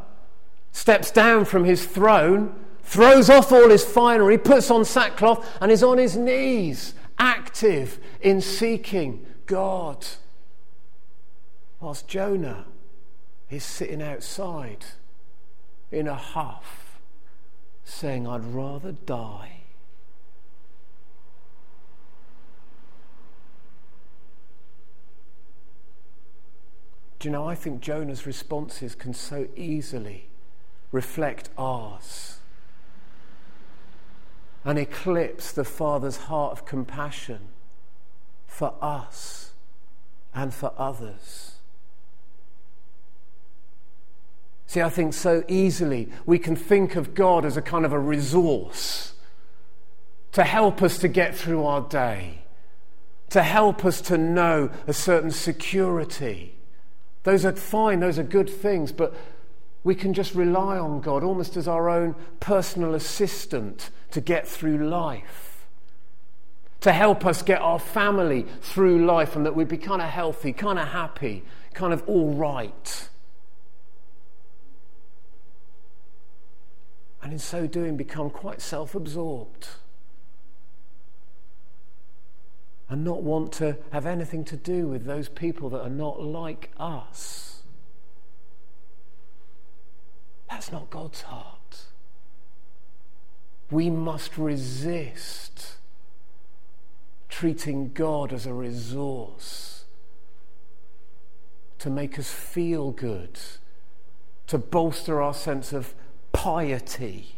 steps 0.73 1.11
down 1.11 1.45
from 1.45 1.63
his 1.63 1.85
throne, 1.85 2.53
throws 2.83 3.29
off 3.29 3.51
all 3.51 3.69
his 3.69 3.85
finery, 3.85 4.37
puts 4.37 4.69
on 4.69 4.83
sackcloth, 4.83 5.49
and 5.61 5.71
is 5.71 5.81
on 5.81 5.97
his 5.97 6.17
knees, 6.17 6.93
active 7.17 7.99
in 8.19 8.41
seeking 8.41 9.25
God. 9.45 10.05
Whilst 11.79 12.07
Jonah 12.07 12.65
is 13.49 13.63
sitting 13.63 14.01
outside 14.01 14.85
in 15.91 16.07
a 16.07 16.15
huff, 16.15 16.99
saying, 17.83 18.27
I'd 18.27 18.43
rather 18.45 18.91
die 18.91 19.65
Do 27.25 27.29
you 27.29 27.31
know, 27.31 27.47
I 27.47 27.55
think 27.55 27.81
Jonah's 27.81 28.27
responses 28.27 28.93
can 28.93 29.15
so 29.15 29.47
easily 29.55 30.27
reflect 30.91 31.49
ours 31.57 32.37
and 34.63 34.77
eclipse 34.77 35.51
the 35.51 35.63
Father's 35.63 36.17
heart 36.17 36.51
of 36.51 36.67
compassion 36.67 37.47
for 38.55 38.73
us 38.81 39.51
and 40.33 40.53
for 40.53 40.73
others. 40.77 41.55
See, 44.67 44.81
I 44.81 44.89
think 44.89 45.13
so 45.13 45.43
easily 45.47 46.09
we 46.25 46.39
can 46.39 46.55
think 46.55 46.95
of 46.95 47.13
God 47.13 47.45
as 47.45 47.55
a 47.57 47.61
kind 47.61 47.85
of 47.85 47.93
a 47.93 47.99
resource 47.99 49.13
to 50.31 50.43
help 50.43 50.81
us 50.81 50.97
to 50.97 51.07
get 51.07 51.35
through 51.35 51.63
our 51.63 51.81
day, 51.81 52.39
to 53.29 53.43
help 53.43 53.85
us 53.85 54.01
to 54.01 54.17
know 54.17 54.69
a 54.87 54.93
certain 54.93 55.31
security 55.31 56.55
those 57.25 57.43
are 57.43 57.53
fine, 57.53 57.99
those 57.99 58.19
are 58.19 58.23
good 58.23 58.49
things, 58.49 58.91
but 58.91 59.15
we 59.83 59.95
can 59.95 60.13
just 60.13 60.35
rely 60.35 60.77
on 60.77 61.01
God 61.01 61.23
almost 61.23 61.57
as 61.57 61.67
our 61.67 61.89
own 61.89 62.15
personal 62.39 62.93
assistant 62.93 63.89
to 64.11 64.21
get 64.21 64.47
through 64.47 64.87
life, 64.87 65.54
to 66.85 66.93
help 66.93 67.25
us 67.25 67.41
get 67.41 67.59
our 67.61 67.79
family 67.79 68.45
through 68.61 69.03
life, 69.07 69.35
and 69.35 69.43
that 69.43 69.55
we'd 69.55 69.67
be 69.67 69.75
kind 69.75 70.03
of 70.03 70.07
healthy, 70.07 70.53
kind 70.53 70.77
of 70.77 70.89
happy, 70.89 71.43
kind 71.73 71.91
of 71.91 72.07
all 72.07 72.31
right. 72.35 73.09
And 77.23 77.33
in 77.33 77.39
so 77.39 77.65
doing, 77.65 77.97
become 77.97 78.29
quite 78.29 78.61
self 78.61 78.93
absorbed. 78.93 79.67
and 82.87 83.03
not 83.03 83.23
want 83.23 83.51
to 83.51 83.75
have 83.91 84.05
anything 84.05 84.43
to 84.45 84.55
do 84.55 84.87
with 84.87 85.05
those 85.05 85.27
people 85.27 85.71
that 85.71 85.81
are 85.81 85.89
not 85.89 86.21
like 86.21 86.69
us. 86.77 87.63
That's 90.51 90.71
not 90.71 90.91
God's 90.91 91.23
heart. 91.23 91.85
We 93.71 93.89
must 93.89 94.37
resist 94.37 95.74
treating 97.37 97.91
God 97.91 98.31
as 98.31 98.45
a 98.45 98.53
resource 98.53 99.83
to 101.79 101.89
make 101.89 102.17
us 102.17 102.31
feel 102.31 102.91
good, 102.91 103.37
to 104.47 104.57
bolster 104.57 105.21
our 105.21 105.33
sense 105.33 105.73
of 105.73 105.93
piety 106.31 107.35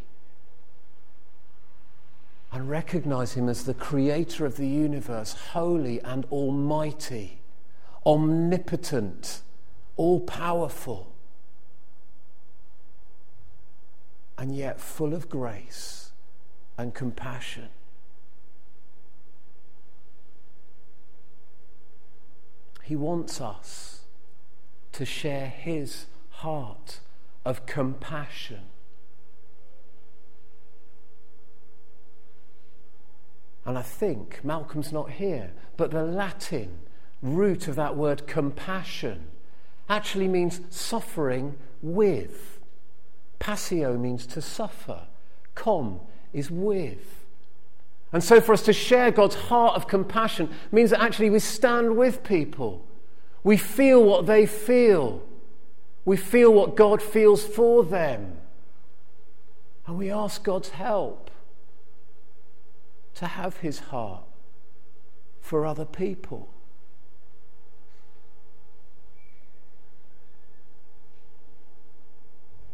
and 2.51 2.69
recognize 2.69 3.33
Him 3.33 3.49
as 3.49 3.63
the 3.63 3.73
creator 3.73 4.45
of 4.45 4.57
the 4.57 4.67
universe, 4.67 5.33
holy 5.53 5.99
and 6.01 6.25
almighty, 6.25 7.41
omnipotent, 8.05 9.41
all 9.95 10.19
powerful, 10.19 11.11
and 14.37 14.55
yet 14.55 14.79
full 14.79 15.15
of 15.15 15.27
grace 15.27 16.11
and 16.77 16.93
compassion. 16.93 17.69
He 22.87 22.95
wants 22.95 23.41
us 23.41 24.01
to 24.93 25.05
share 25.05 25.47
His 25.47 26.05
heart 26.29 26.99
of 27.43 27.65
compassion 27.65 28.61
And 33.67 33.77
I 33.77 33.81
think 33.81 34.39
Malcolm's 34.45 34.93
not 34.93 35.11
here, 35.11 35.51
but 35.75 35.91
the 35.91 36.01
Latin 36.01 36.79
root 37.21 37.67
of 37.67 37.75
that 37.75 37.97
word 37.97 38.25
compassion 38.25 39.25
actually 39.89 40.29
means 40.29 40.61
suffering 40.69 41.55
with. 41.81 42.61
Passio 43.39 43.97
means 43.97 44.25
to 44.27 44.41
suffer. 44.41 45.07
Com 45.53 45.99
is 46.31 46.49
with. 46.49 47.25
And 48.13 48.23
so, 48.23 48.39
for 48.39 48.53
us 48.53 48.61
to 48.63 48.73
share 48.73 49.11
God's 49.11 49.35
heart 49.35 49.75
of 49.75 49.87
compassion 49.87 50.49
means 50.71 50.91
that 50.91 51.01
actually 51.01 51.29
we 51.29 51.39
stand 51.39 51.97
with 51.97 52.23
people. 52.23 52.85
We 53.43 53.57
feel 53.57 54.03
what 54.03 54.25
they 54.25 54.45
feel. 54.45 55.21
We 56.05 56.15
feel 56.15 56.53
what 56.53 56.75
God 56.75 57.01
feels 57.01 57.45
for 57.45 57.83
them. 57.83 58.37
And 59.85 59.97
we 59.97 60.09
ask 60.09 60.43
God's 60.43 60.69
help 60.69 61.31
to 63.15 63.25
have 63.25 63.57
his 63.57 63.79
heart 63.79 64.23
for 65.41 65.65
other 65.65 65.85
people. 65.85 66.49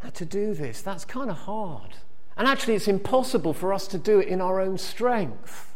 Now, 0.04 0.10
to 0.10 0.26
do 0.26 0.54
this, 0.54 0.82
that's 0.82 1.06
kind 1.06 1.30
of 1.30 1.38
hard. 1.38 1.96
And 2.36 2.48
actually, 2.48 2.76
it's 2.76 2.88
impossible 2.88 3.54
for 3.54 3.74
us 3.74 3.88
to 3.88 3.98
do 3.98 4.20
it 4.20 4.28
in 4.28 4.42
our 4.42 4.60
own 4.60 4.78
strength. 4.78 5.74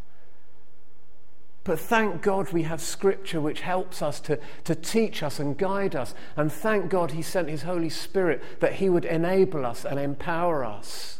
But 1.64 1.80
thank 1.80 2.22
God 2.22 2.54
we 2.54 2.64
have 2.64 2.80
Scripture 2.82 3.42
which 3.42 3.60
helps 3.60 4.02
us 4.02 4.22
to, 4.22 4.40
to 4.64 4.74
teach 4.74 5.22
us 5.22 5.38
and 5.38 5.58
guide 5.58 5.96
us. 5.96 6.16
And 6.38 6.52
thank 6.52 6.90
God 6.90 7.12
He 7.12 7.22
sent 7.22 7.50
His 7.50 7.64
Holy 7.64 7.90
Spirit 7.90 8.42
that 8.62 8.76
He 8.76 8.90
would 8.90 9.04
enable 9.04 9.66
us 9.66 9.84
and 9.84 10.00
empower 10.00 10.64
us 10.64 11.20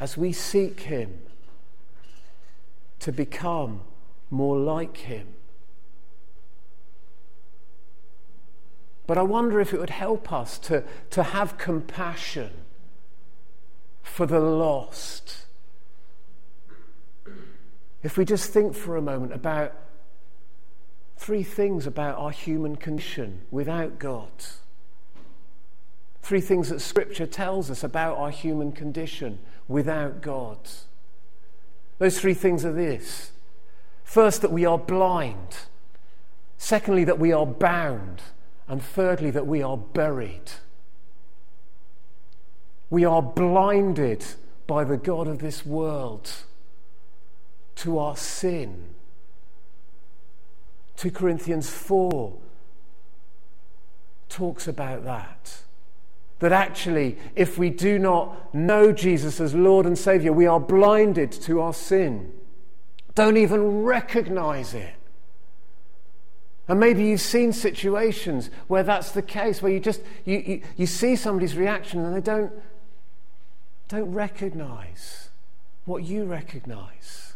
as 0.00 0.16
we 0.16 0.32
seek 0.32 0.80
Him 0.80 1.20
to 2.98 3.12
become 3.12 3.82
more 4.28 4.58
like 4.58 4.96
Him. 4.96 5.28
But 9.06 9.18
I 9.18 9.22
wonder 9.22 9.60
if 9.60 9.72
it 9.72 9.78
would 9.78 9.90
help 9.90 10.32
us 10.32 10.58
to, 10.58 10.82
to 11.10 11.22
have 11.22 11.58
compassion 11.58 12.50
for 14.16 14.24
the 14.24 14.40
lost. 14.40 15.44
If 18.02 18.16
we 18.16 18.24
just 18.24 18.50
think 18.50 18.74
for 18.74 18.96
a 18.96 19.02
moment 19.02 19.34
about 19.34 19.74
three 21.18 21.42
things 21.42 21.86
about 21.86 22.16
our 22.16 22.30
human 22.30 22.76
condition 22.76 23.42
without 23.50 23.98
God. 23.98 24.30
Three 26.22 26.40
things 26.40 26.70
that 26.70 26.80
Scripture 26.80 27.26
tells 27.26 27.70
us 27.70 27.84
about 27.84 28.16
our 28.16 28.30
human 28.30 28.72
condition 28.72 29.38
without 29.68 30.22
God. 30.22 30.60
Those 31.98 32.18
three 32.18 32.32
things 32.32 32.64
are 32.64 32.72
this 32.72 33.32
first, 34.02 34.40
that 34.40 34.50
we 34.50 34.64
are 34.64 34.78
blind. 34.78 35.58
Secondly, 36.56 37.04
that 37.04 37.18
we 37.18 37.32
are 37.32 37.44
bound. 37.44 38.22
And 38.66 38.82
thirdly, 38.82 39.30
that 39.32 39.46
we 39.46 39.62
are 39.62 39.76
buried. 39.76 40.52
We 42.90 43.04
are 43.04 43.22
blinded 43.22 44.24
by 44.66 44.84
the 44.84 44.96
God 44.96 45.28
of 45.28 45.38
this 45.38 45.64
world 45.66 46.30
to 47.76 47.98
our 47.98 48.16
sin. 48.16 48.84
2 50.96 51.10
Corinthians 51.10 51.68
4 51.68 52.34
talks 54.28 54.66
about 54.68 55.04
that. 55.04 55.58
That 56.38 56.52
actually, 56.52 57.18
if 57.34 57.58
we 57.58 57.70
do 57.70 57.98
not 57.98 58.54
know 58.54 58.92
Jesus 58.92 59.40
as 59.40 59.54
Lord 59.54 59.86
and 59.86 59.96
Savior, 59.96 60.32
we 60.32 60.46
are 60.46 60.60
blinded 60.60 61.32
to 61.32 61.60
our 61.60 61.72
sin. 61.72 62.32
Don't 63.14 63.38
even 63.38 63.82
recognize 63.82 64.74
it. 64.74 64.92
And 66.68 66.80
maybe 66.80 67.04
you've 67.04 67.20
seen 67.20 67.52
situations 67.52 68.50
where 68.66 68.82
that's 68.82 69.12
the 69.12 69.22
case, 69.22 69.62
where 69.62 69.72
you 69.72 69.80
just 69.80 70.02
you, 70.24 70.38
you, 70.38 70.62
you 70.76 70.86
see 70.86 71.16
somebody's 71.16 71.56
reaction 71.56 72.04
and 72.04 72.14
they 72.14 72.20
don't, 72.20 72.52
don't 73.88 74.12
recognize 74.12 75.30
what 75.84 76.02
you 76.02 76.24
recognize. 76.24 77.34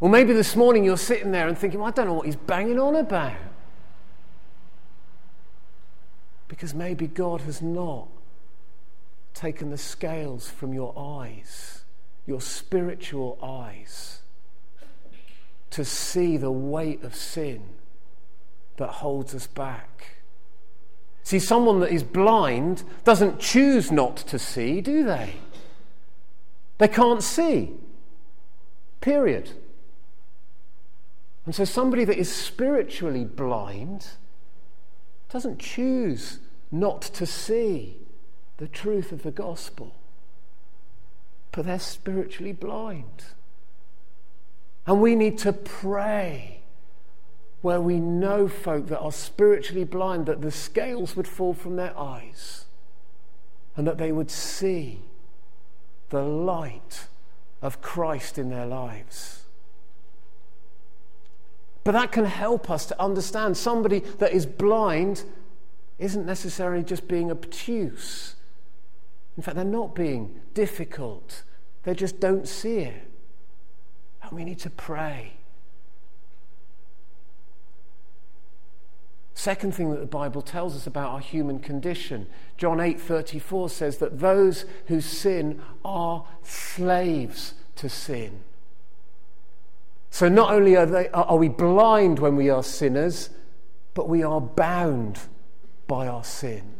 Or 0.00 0.08
maybe 0.08 0.32
this 0.32 0.56
morning 0.56 0.84
you're 0.84 0.96
sitting 0.96 1.30
there 1.30 1.48
and 1.48 1.56
thinking, 1.56 1.80
well, 1.80 1.88
I 1.88 1.92
don't 1.92 2.06
know 2.06 2.14
what 2.14 2.26
he's 2.26 2.36
banging 2.36 2.78
on 2.78 2.96
about. 2.96 3.36
Because 6.48 6.74
maybe 6.74 7.06
God 7.06 7.42
has 7.42 7.62
not 7.62 8.08
taken 9.32 9.70
the 9.70 9.78
scales 9.78 10.48
from 10.48 10.74
your 10.74 10.92
eyes, 10.96 11.84
your 12.26 12.40
spiritual 12.40 13.38
eyes, 13.42 14.20
to 15.70 15.84
see 15.84 16.36
the 16.36 16.50
weight 16.50 17.02
of 17.02 17.14
sin 17.14 17.62
that 18.76 18.88
holds 18.88 19.34
us 19.34 19.46
back. 19.46 20.15
See, 21.26 21.40
someone 21.40 21.80
that 21.80 21.90
is 21.90 22.04
blind 22.04 22.84
doesn't 23.02 23.40
choose 23.40 23.90
not 23.90 24.16
to 24.16 24.38
see, 24.38 24.80
do 24.80 25.02
they? 25.02 25.32
They 26.78 26.86
can't 26.86 27.20
see. 27.20 27.72
Period. 29.00 29.50
And 31.44 31.52
so 31.52 31.64
somebody 31.64 32.04
that 32.04 32.16
is 32.16 32.32
spiritually 32.32 33.24
blind 33.24 34.06
doesn't 35.28 35.58
choose 35.58 36.38
not 36.70 37.02
to 37.02 37.26
see 37.26 37.96
the 38.58 38.68
truth 38.68 39.10
of 39.10 39.24
the 39.24 39.32
gospel, 39.32 39.96
but 41.50 41.66
they're 41.66 41.80
spiritually 41.80 42.52
blind. 42.52 43.24
And 44.86 45.02
we 45.02 45.16
need 45.16 45.38
to 45.38 45.52
pray 45.52 46.60
where 47.62 47.80
we 47.80 47.98
know 47.98 48.48
folk 48.48 48.86
that 48.88 49.00
are 49.00 49.12
spiritually 49.12 49.84
blind 49.84 50.26
that 50.26 50.42
the 50.42 50.50
scales 50.50 51.16
would 51.16 51.26
fall 51.26 51.54
from 51.54 51.76
their 51.76 51.98
eyes 51.98 52.66
and 53.76 53.86
that 53.86 53.98
they 53.98 54.12
would 54.12 54.30
see 54.30 55.00
the 56.10 56.22
light 56.22 57.08
of 57.62 57.80
Christ 57.80 58.38
in 58.38 58.50
their 58.50 58.66
lives. 58.66 59.42
But 61.84 61.92
that 61.92 62.12
can 62.12 62.24
help 62.24 62.68
us 62.70 62.86
to 62.86 63.00
understand 63.00 63.56
somebody 63.56 64.00
that 64.18 64.32
is 64.32 64.44
blind 64.44 65.24
isn't 65.98 66.26
necessarily 66.26 66.82
just 66.82 67.06
being 67.08 67.30
obtuse. 67.30 68.34
In 69.36 69.42
fact, 69.42 69.56
they're 69.56 69.64
not 69.64 69.94
being 69.94 70.40
difficult, 70.54 71.42
they 71.84 71.94
just 71.94 72.18
don't 72.20 72.48
see 72.48 72.78
it. 72.78 73.02
And 74.22 74.32
we 74.32 74.44
need 74.44 74.58
to 74.60 74.70
pray. 74.70 75.34
Second 79.36 79.74
thing 79.74 79.90
that 79.90 80.00
the 80.00 80.06
Bible 80.06 80.40
tells 80.40 80.74
us 80.74 80.86
about 80.86 81.12
our 81.12 81.20
human 81.20 81.58
condition, 81.58 82.26
John 82.56 82.80
8:34 82.80 83.68
says 83.68 83.98
that 83.98 84.18
those 84.18 84.64
who 84.86 85.02
sin 85.02 85.60
are 85.84 86.24
slaves 86.42 87.52
to 87.76 87.90
sin. 87.90 88.40
So 90.08 90.30
not 90.30 90.54
only 90.54 90.74
are, 90.74 90.86
they, 90.86 91.10
are 91.10 91.36
we 91.36 91.50
blind 91.50 92.18
when 92.18 92.34
we 92.34 92.48
are 92.48 92.62
sinners, 92.62 93.28
but 93.92 94.08
we 94.08 94.22
are 94.22 94.40
bound 94.40 95.20
by 95.86 96.08
our 96.08 96.24
sin. 96.24 96.72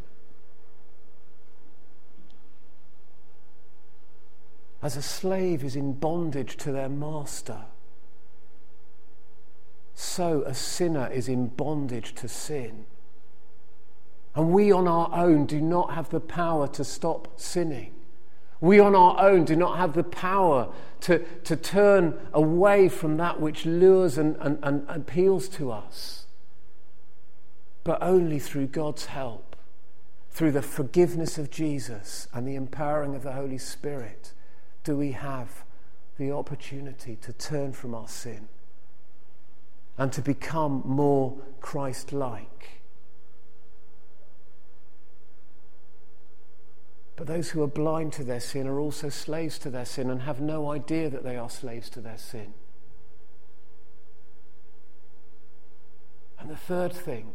As 4.82 4.96
a 4.96 5.02
slave 5.02 5.62
is 5.62 5.76
in 5.76 5.92
bondage 5.92 6.56
to 6.56 6.72
their 6.72 6.88
master, 6.88 7.66
so 9.98 10.42
a 10.42 10.52
sinner 10.52 11.10
is 11.10 11.26
in 11.26 11.46
bondage 11.46 12.14
to 12.16 12.28
sin. 12.28 12.84
And 14.34 14.52
we 14.52 14.70
on 14.70 14.86
our 14.86 15.08
own 15.14 15.46
do 15.46 15.58
not 15.58 15.94
have 15.94 16.10
the 16.10 16.20
power 16.20 16.68
to 16.68 16.84
stop 16.84 17.40
sinning. 17.40 17.94
We 18.60 18.78
on 18.78 18.94
our 18.94 19.18
own 19.18 19.46
do 19.46 19.56
not 19.56 19.78
have 19.78 19.94
the 19.94 20.04
power 20.04 20.70
to, 21.00 21.20
to 21.44 21.56
turn 21.56 22.18
away 22.34 22.90
from 22.90 23.16
that 23.16 23.40
which 23.40 23.64
lures 23.64 24.18
and, 24.18 24.36
and, 24.36 24.58
and 24.62 24.86
appeals 24.88 25.48
to 25.50 25.72
us, 25.72 26.26
but 27.82 27.96
only 28.02 28.38
through 28.38 28.66
God's 28.66 29.06
help, 29.06 29.56
through 30.30 30.52
the 30.52 30.62
forgiveness 30.62 31.38
of 31.38 31.50
Jesus 31.50 32.28
and 32.34 32.46
the 32.46 32.54
empowering 32.54 33.14
of 33.14 33.22
the 33.22 33.32
Holy 33.32 33.58
Spirit, 33.58 34.34
do 34.84 34.94
we 34.94 35.12
have 35.12 35.64
the 36.18 36.30
opportunity 36.30 37.16
to 37.16 37.32
turn 37.32 37.72
from 37.72 37.94
our 37.94 38.08
sin 38.08 38.48
and 39.98 40.12
to 40.12 40.22
become 40.22 40.82
more 40.84 41.36
Christ 41.60 42.12
like. 42.12 42.82
But 47.16 47.26
those 47.26 47.50
who 47.50 47.62
are 47.62 47.68
blind 47.68 48.12
to 48.14 48.24
their 48.24 48.40
sin 48.40 48.66
are 48.66 48.78
also 48.78 49.08
slaves 49.08 49.58
to 49.60 49.70
their 49.70 49.86
sin 49.86 50.10
and 50.10 50.22
have 50.22 50.40
no 50.40 50.70
idea 50.70 51.08
that 51.08 51.24
they 51.24 51.36
are 51.36 51.48
slaves 51.48 51.88
to 51.90 52.00
their 52.00 52.18
sin. 52.18 52.52
And 56.38 56.50
the 56.50 56.56
third 56.56 56.92
thing 56.92 57.32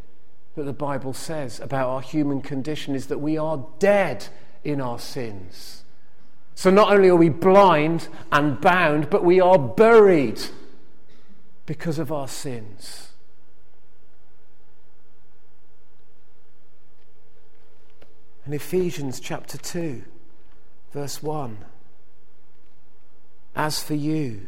that 0.56 0.64
the 0.64 0.74
Bible 0.74 1.14
says 1.14 1.60
about 1.60 1.90
our 1.90 2.02
human 2.02 2.42
condition 2.42 2.94
is 2.94 3.08
that 3.08 3.18
we 3.18 3.38
are 3.38 3.66
dead 3.80 4.28
in 4.64 4.80
our 4.80 5.00
sins. 5.00 5.84
So 6.54 6.70
not 6.70 6.94
only 6.94 7.10
are 7.10 7.16
we 7.16 7.30
blind 7.30 8.08
and 8.32 8.62
bound, 8.62 9.10
but 9.10 9.24
we 9.24 9.42
are 9.42 9.58
buried 9.58 10.42
because 11.66 12.00
of 12.00 12.12
our 12.12 12.28
sins. 12.28 13.12
In 18.46 18.54
Ephesians 18.54 19.20
chapter 19.20 19.58
2, 19.58 20.04
verse 20.92 21.22
1 21.22 21.60
As 23.56 23.84
for 23.84 23.94
you, 23.94 24.48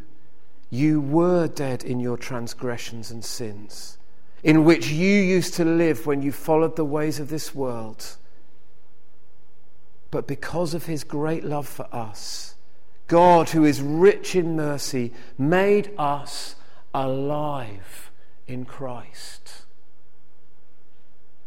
you 0.70 1.00
were 1.00 1.48
dead 1.48 1.84
in 1.84 2.00
your 2.00 2.18
transgressions 2.18 3.12
and 3.12 3.24
sins, 3.24 3.98
in 4.44 4.66
which 4.66 4.90
you 4.90 5.22
used 5.22 5.54
to 5.54 5.64
live 5.64 6.08
when 6.08 6.24
you 6.24 6.32
followed 6.32 6.76
the 6.76 6.84
ways 6.84 7.20
of 7.20 7.30
this 7.30 7.54
world. 7.54 8.18
But 10.10 10.28
because 10.28 10.74
of 10.74 10.86
his 10.86 11.04
great 11.04 11.44
love 11.44 11.68
for 11.68 11.88
us, 11.94 12.56
God, 13.08 13.50
who 13.50 13.64
is 13.64 13.82
rich 13.82 14.36
in 14.36 14.56
mercy, 14.56 15.14
made 15.38 15.92
us 15.98 16.56
alive 16.94 18.12
in 18.48 18.66
Christ. 18.66 19.64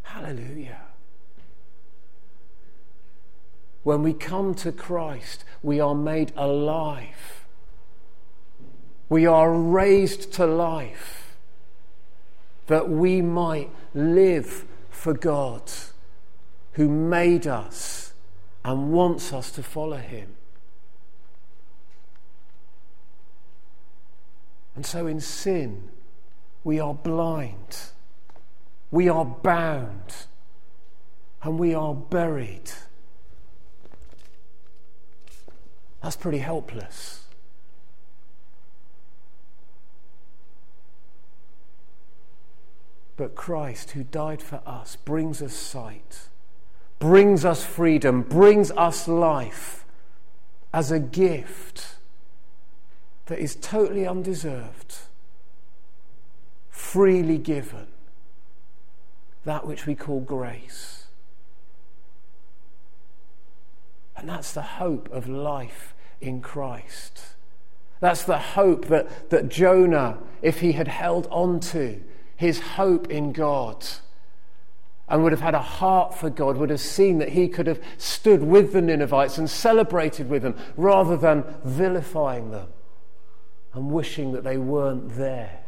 Hallelujah. 0.03 0.87
when 3.87 4.03
we 4.03 4.11
come 4.11 4.53
to 4.53 4.69
Christ, 4.69 5.45
we 5.63 5.79
are 5.79 5.95
made 5.95 6.33
alive. 6.35 7.47
We 9.07 9.25
are 9.25 9.49
raised 9.53 10.33
to 10.33 10.45
life 10.45 11.37
that 12.65 12.89
we 12.89 13.21
might 13.21 13.69
live 13.93 14.65
for 14.89 15.13
God 15.13 15.71
who 16.73 16.89
made 16.89 17.47
us 17.47 18.11
and 18.65 18.91
wants 18.91 19.31
us 19.31 19.51
to 19.51 19.63
follow 19.63 19.95
him. 19.95 20.35
And 24.77 24.85
so 24.85 25.07
in 25.07 25.19
sin, 25.19 25.89
we 26.63 26.79
are 26.79 26.93
blind, 26.93 27.79
we 28.91 29.09
are 29.09 29.25
bound, 29.25 30.27
and 31.41 31.57
we 31.57 31.73
are 31.73 31.95
buried. 31.95 32.69
That's 36.03 36.15
pretty 36.15 36.37
helpless. 36.37 37.23
But 43.15 43.33
Christ, 43.33 43.91
who 43.91 44.03
died 44.03 44.43
for 44.43 44.61
us, 44.63 44.95
brings 44.95 45.41
us 45.41 45.53
sight, 45.53 46.27
brings 46.99 47.43
us 47.43 47.65
freedom, 47.65 48.21
brings 48.21 48.69
us 48.69 49.07
life 49.07 49.85
as 50.71 50.91
a 50.91 50.99
gift 50.99 51.96
that 53.27 53.39
is 53.39 53.55
totally 53.55 54.07
undeserved, 54.07 54.99
freely 56.69 57.37
given, 57.37 57.87
that 59.45 59.67
which 59.67 59.85
we 59.85 59.95
call 59.95 60.21
grace. 60.21 61.05
And 64.15 64.27
that's 64.27 64.53
the 64.53 64.61
hope 64.61 65.09
of 65.11 65.29
life 65.29 65.93
in 66.19 66.41
Christ. 66.41 67.21
That's 67.99 68.23
the 68.23 68.39
hope 68.39 68.87
that, 68.87 69.29
that 69.29 69.49
Jonah, 69.49 70.17
if 70.41 70.61
he 70.61 70.71
had 70.71 70.87
held 70.87 71.27
on 71.29 71.59
to, 71.59 72.01
his 72.35 72.59
hope 72.59 73.09
in 73.09 73.31
God 73.31 73.85
and 75.09 75.23
would 75.23 75.31
have 75.31 75.41
had 75.41 75.55
a 75.55 75.61
heart 75.61 76.13
for 76.13 76.29
God, 76.29 76.57
would 76.57 76.69
have 76.69 76.79
seen 76.79 77.19
that 77.19 77.29
he 77.29 77.47
could 77.47 77.67
have 77.67 77.81
stood 77.97 78.43
with 78.43 78.73
the 78.73 78.81
Ninevites 78.81 79.37
and 79.37 79.49
celebrated 79.49 80.29
with 80.29 80.43
them 80.43 80.55
rather 80.75 81.17
than 81.17 81.43
vilifying 81.63 82.51
them 82.51 82.67
and 83.77 83.91
wishing 83.91 84.31
that 84.31 84.43
they 84.43 84.57
weren't 84.57 85.17
there. 85.17 85.59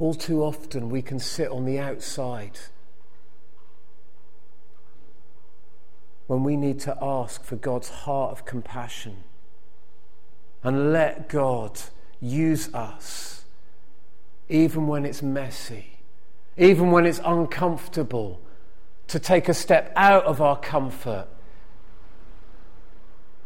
All 0.00 0.14
too 0.14 0.42
often 0.42 0.90
we 0.90 1.00
can 1.00 1.20
sit 1.20 1.48
on 1.48 1.64
the 1.64 1.78
outside 1.78 2.58
when 6.26 6.42
we 6.42 6.56
need 6.56 6.80
to 6.80 6.98
ask 7.00 7.44
for 7.44 7.54
God's 7.54 7.88
heart 7.88 8.32
of 8.32 8.44
compassion 8.44 9.22
and 10.64 10.92
let 10.92 11.28
God 11.28 11.80
use 12.20 12.74
us, 12.74 13.44
even 14.48 14.88
when 14.88 15.06
it's 15.06 15.22
messy, 15.22 15.98
even 16.56 16.90
when 16.90 17.06
it's 17.06 17.20
uncomfortable, 17.24 18.40
to 19.06 19.20
take 19.20 19.48
a 19.48 19.54
step 19.54 19.92
out 19.94 20.24
of 20.24 20.42
our 20.42 20.58
comfort 20.58 21.28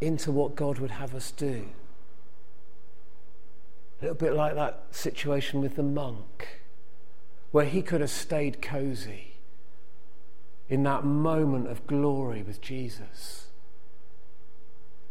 into 0.00 0.30
what 0.32 0.54
God 0.54 0.78
would 0.78 0.92
have 0.92 1.14
us 1.14 1.30
do. 1.30 1.68
A 4.00 4.04
little 4.04 4.16
bit 4.16 4.34
like 4.34 4.54
that 4.54 4.84
situation 4.90 5.60
with 5.60 5.76
the 5.76 5.82
monk, 5.82 6.60
where 7.50 7.64
he 7.64 7.82
could 7.82 8.00
have 8.00 8.10
stayed 8.10 8.62
cozy 8.62 9.34
in 10.68 10.82
that 10.84 11.04
moment 11.04 11.66
of 11.68 11.86
glory 11.86 12.42
with 12.42 12.60
Jesus. 12.60 13.46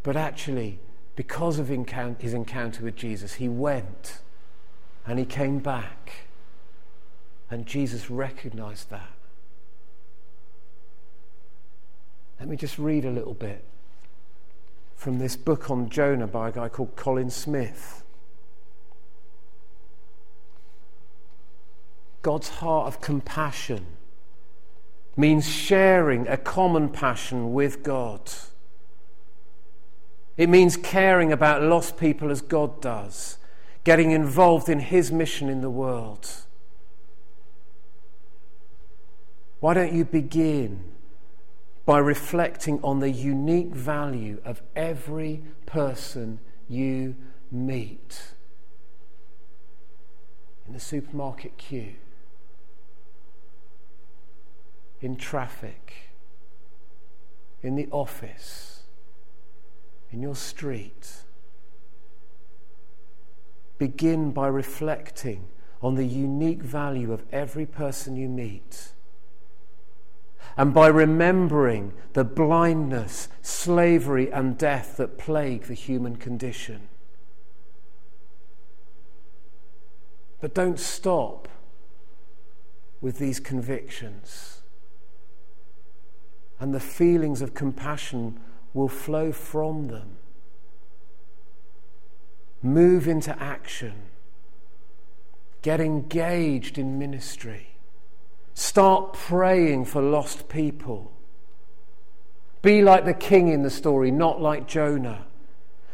But 0.03 0.15
actually, 0.15 0.79
because 1.15 1.59
of 1.59 1.67
his 1.67 2.33
encounter 2.33 2.83
with 2.83 2.95
Jesus, 2.95 3.33
he 3.33 3.49
went 3.49 4.19
and 5.05 5.19
he 5.19 5.25
came 5.25 5.59
back. 5.59 6.27
And 7.49 7.65
Jesus 7.65 8.09
recognized 8.09 8.89
that. 8.89 9.13
Let 12.39 12.47
me 12.47 12.55
just 12.55 12.77
read 12.77 13.03
a 13.03 13.09
little 13.09 13.33
bit 13.33 13.63
from 14.97 15.19
this 15.19 15.35
book 15.35 15.69
on 15.69 15.89
Jonah 15.89 16.27
by 16.27 16.49
a 16.49 16.51
guy 16.51 16.67
called 16.67 16.95
Colin 16.95 17.29
Smith. 17.29 18.03
God's 22.23 22.49
heart 22.49 22.87
of 22.87 22.99
compassion 22.99 23.85
means 25.15 25.47
sharing 25.47 26.27
a 26.27 26.35
common 26.35 26.89
passion 26.89 27.53
with 27.53 27.83
God. 27.83 28.21
It 30.35 30.49
means 30.49 30.75
caring 30.75 31.31
about 31.31 31.61
lost 31.61 31.97
people 31.97 32.31
as 32.31 32.41
God 32.41 32.81
does, 32.81 33.37
getting 33.83 34.11
involved 34.11 34.67
in 34.67 34.79
His 34.79 35.11
mission 35.11 35.47
in 35.47 35.61
the 35.61 35.69
world. 35.69 36.27
Why 39.59 39.75
don't 39.75 39.93
you 39.93 40.05
begin 40.05 40.96
by 41.87 41.97
reflecting 41.97 42.79
on 42.83 42.99
the 42.99 43.09
unique 43.09 43.73
value 43.73 44.39
of 44.45 44.61
every 44.75 45.41
person 45.65 46.39
you 46.69 47.15
meet? 47.51 48.33
In 50.67 50.73
the 50.73 50.79
supermarket 50.79 51.57
queue, 51.57 51.95
in 55.01 55.15
traffic, 55.15 56.11
in 57.63 57.75
the 57.75 57.87
office 57.89 58.77
in 60.11 60.21
your 60.21 60.35
street. 60.35 61.23
Begin 63.77 64.31
by 64.31 64.47
reflecting 64.47 65.47
on 65.81 65.95
the 65.95 66.05
unique 66.05 66.63
value 66.63 67.13
of 67.13 67.23
every 67.31 67.65
person 67.65 68.15
you 68.15 68.27
meet. 68.27 68.93
And 70.57 70.73
by 70.73 70.87
remembering 70.87 71.93
the 72.13 72.23
blindness, 72.23 73.29
slavery, 73.43 74.31
and 74.31 74.57
death 74.57 74.97
that 74.97 75.19
plague 75.19 75.65
the 75.65 75.75
human 75.75 76.15
condition. 76.15 76.89
But 80.41 80.55
don't 80.55 80.79
stop 80.79 81.47
with 83.01 83.19
these 83.19 83.39
convictions. 83.39 84.61
And 86.59 86.73
the 86.73 86.79
feelings 86.79 87.43
of 87.43 87.53
compassion 87.53 88.39
will 88.73 88.87
flow 88.87 89.31
from 89.31 89.87
them. 89.87 90.17
Move 92.63 93.07
into 93.07 93.39
action. 93.41 93.93
Get 95.61 95.79
engaged 95.79 96.79
in 96.79 96.97
ministry. 96.97 97.76
Start 98.57 99.13
praying 99.13 99.85
for 99.85 100.01
lost 100.01 100.49
people. 100.49 101.11
Be 102.63 102.81
like 102.81 103.05
the 103.05 103.13
king 103.13 103.49
in 103.49 103.61
the 103.61 103.69
story, 103.69 104.09
not 104.09 104.41
like 104.41 104.67
Jonah. 104.67 105.27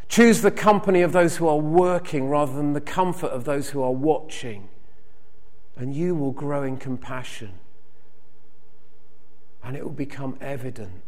Choose 0.07 0.39
the 0.39 0.49
company 0.49 1.01
of 1.01 1.11
those 1.11 1.35
who 1.35 1.45
are 1.49 1.57
working 1.57 2.29
rather 2.29 2.53
than 2.53 2.71
the 2.71 2.79
comfort 2.79 3.31
of 3.31 3.43
those 3.43 3.71
who 3.71 3.83
are 3.83 3.91
watching. 3.91 4.69
And 5.75 5.93
you 5.93 6.15
will 6.15 6.31
grow 6.31 6.63
in 6.63 6.77
compassion. 6.77 7.51
And 9.61 9.75
it 9.75 9.83
will 9.83 9.91
become 9.91 10.37
evident 10.39 11.01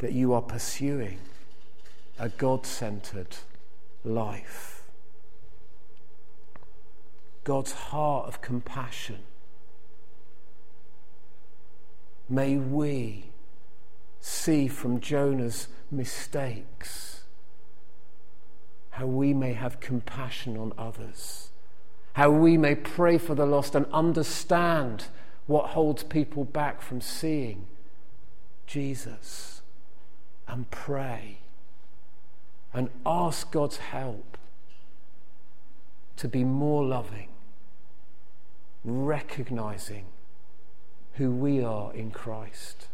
that 0.00 0.12
you 0.12 0.34
are 0.34 0.42
pursuing 0.42 1.18
a 2.18 2.28
God 2.28 2.66
centered 2.66 3.38
life. 4.04 4.82
God's 7.42 7.72
heart 7.72 8.26
of 8.28 8.42
compassion. 8.42 9.20
May 12.28 12.56
we 12.56 13.30
see 14.20 14.66
from 14.66 15.00
Jonah's 15.00 15.68
mistakes 15.90 17.22
how 18.90 19.06
we 19.06 19.32
may 19.32 19.52
have 19.52 19.78
compassion 19.78 20.56
on 20.56 20.72
others, 20.76 21.50
how 22.14 22.30
we 22.30 22.56
may 22.56 22.74
pray 22.74 23.18
for 23.18 23.34
the 23.34 23.46
lost 23.46 23.74
and 23.74 23.86
understand 23.92 25.06
what 25.46 25.70
holds 25.70 26.02
people 26.02 26.44
back 26.44 26.82
from 26.82 27.00
seeing 27.00 27.66
Jesus 28.66 29.62
and 30.48 30.68
pray 30.70 31.38
and 32.72 32.90
ask 33.04 33.50
God's 33.52 33.76
help 33.76 34.36
to 36.16 36.26
be 36.26 36.42
more 36.42 36.84
loving, 36.84 37.28
recognizing 38.84 40.06
who 41.16 41.30
we 41.30 41.62
are 41.62 41.92
in 41.94 42.10
Christ. 42.10 42.88